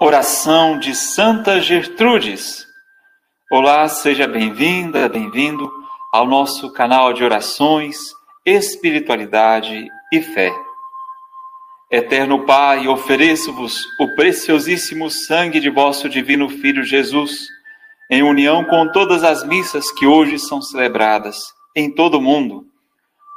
Oração 0.00 0.76
de 0.76 0.92
Santa 0.92 1.60
Gertrudes. 1.60 2.66
Olá, 3.48 3.88
seja 3.88 4.26
bem-vinda, 4.26 5.08
bem-vindo 5.08 5.70
ao 6.12 6.26
nosso 6.26 6.72
canal 6.72 7.12
de 7.12 7.22
orações, 7.22 7.96
espiritualidade 8.44 9.86
e 10.12 10.20
fé. 10.20 10.52
Eterno 11.88 12.44
Pai, 12.44 12.88
ofereço-vos 12.88 13.84
o 14.00 14.12
preciosíssimo 14.16 15.08
sangue 15.08 15.60
de 15.60 15.70
vosso 15.70 16.08
divino 16.08 16.48
Filho 16.48 16.82
Jesus, 16.82 17.46
em 18.10 18.20
união 18.20 18.64
com 18.64 18.90
todas 18.90 19.22
as 19.22 19.44
missas 19.44 19.92
que 19.92 20.06
hoje 20.06 20.40
são 20.40 20.60
celebradas 20.60 21.38
em 21.74 21.88
todo 21.88 22.18
o 22.18 22.22
mundo, 22.22 22.66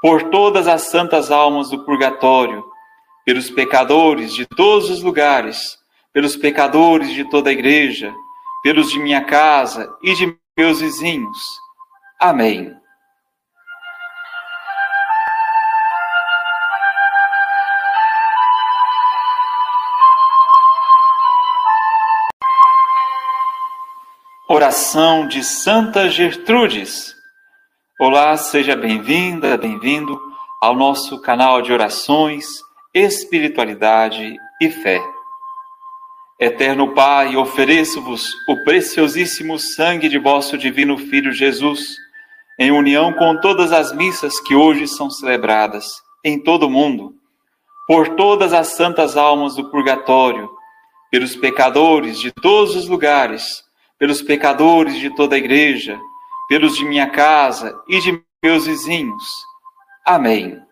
por 0.01 0.31
todas 0.31 0.67
as 0.67 0.89
santas 0.89 1.29
almas 1.29 1.69
do 1.69 1.85
purgatório, 1.85 2.65
pelos 3.23 3.47
pecadores 3.47 4.33
de 4.33 4.47
todos 4.47 4.89
os 4.89 5.03
lugares, 5.03 5.77
pelos 6.13 6.35
pecadores 6.35 7.11
de 7.13 7.29
toda 7.29 7.49
a 7.49 7.53
igreja, 7.53 8.13
pelos 8.63 8.89
de 8.91 8.99
minha 8.99 9.23
casa 9.23 9.87
e 10.01 10.13
de 10.15 10.37
meus 10.57 10.81
vizinhos. 10.81 11.37
Amém. 12.19 12.75
Oração 24.49 25.27
de 25.27 25.43
Santa 25.43 26.09
Gertrudes. 26.09 27.13
Olá, 27.99 28.35
seja 28.37 28.75
bem-vinda, 28.75 29.57
bem-vindo 29.57 30.19
ao 30.61 30.73
nosso 30.73 31.21
canal 31.21 31.61
de 31.61 31.71
orações, 31.71 32.45
espiritualidade 32.93 34.35
e 34.61 34.69
fé. 34.69 34.99
Eterno 36.39 36.93
Pai, 36.93 37.35
ofereço-vos 37.35 38.31
o 38.47 38.63
preciosíssimo 38.63 39.57
sangue 39.57 40.07
de 40.07 40.19
vosso 40.19 40.55
divino 40.55 40.95
Filho 40.95 41.31
Jesus, 41.31 41.95
em 42.59 42.71
união 42.71 43.11
com 43.11 43.41
todas 43.41 43.71
as 43.71 43.91
missas 43.91 44.39
que 44.39 44.53
hoje 44.53 44.87
são 44.87 45.09
celebradas 45.09 45.85
em 46.23 46.39
todo 46.39 46.67
o 46.67 46.69
mundo, 46.69 47.15
por 47.87 48.09
todas 48.09 48.53
as 48.53 48.67
santas 48.67 49.17
almas 49.17 49.55
do 49.55 49.71
purgatório, 49.71 50.47
pelos 51.09 51.35
pecadores 51.35 52.19
de 52.19 52.31
todos 52.31 52.75
os 52.75 52.87
lugares, 52.87 53.63
pelos 53.97 54.21
pecadores 54.21 54.99
de 54.99 55.09
toda 55.15 55.35
a 55.35 55.39
igreja, 55.39 55.99
pelos 56.47 56.77
de 56.77 56.85
minha 56.85 57.09
casa 57.09 57.75
e 57.87 57.99
de 57.99 58.21
meus 58.43 58.67
vizinhos. 58.67 59.23
Amém. 60.05 60.66